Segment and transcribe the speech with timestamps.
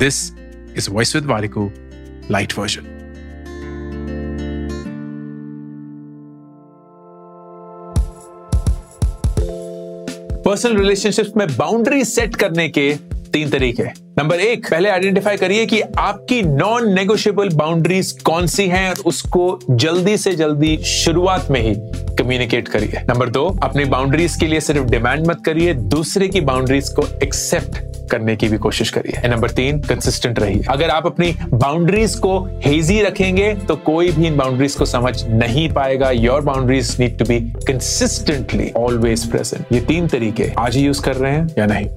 [0.00, 0.32] This
[0.76, 1.70] is voice with Warikoo
[2.30, 2.96] light version
[10.44, 12.92] personal relationships में boundary set करने के
[13.32, 13.82] तीन तरीके
[14.18, 19.58] नंबर एक, पहले आइडेंटिफाई करिए कि आपकी नॉन नेगोशिएबल बाउंड्रीज कौन सी हैं और उसको
[19.70, 21.74] जल्दी से जल्दी शुरुआत में ही
[22.16, 26.88] कम्युनिकेट करिए। नंबर दो, अपनी बाउंड्रीज के लिए सिर्फ़ डिमांड मत करिए, दूसरे की बाउंड्रीज
[26.88, 32.14] को एक्सेप्ट करने की भी कोशिश करिए। नंबर तीन कंसिस्टेंट रहिए। अगर आप अपनी बाउंड्रीज
[32.16, 37.18] को हेजी रखेंगे तो कोई भी इन बाउंड्रीज को समझ नहीं पाएगा। Your boundaries need
[37.18, 41.66] to be consistently always present ये तीन तरीके आज ही यूज़ कर रहे हैं या
[41.66, 41.88] नहीं?